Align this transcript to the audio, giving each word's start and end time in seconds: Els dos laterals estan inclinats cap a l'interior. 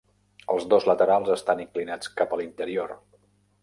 Els 0.53 0.65
dos 0.71 0.87
laterals 0.93 1.31
estan 1.35 1.63
inclinats 1.67 2.13
cap 2.19 2.35
a 2.39 2.43
l'interior. 2.43 3.01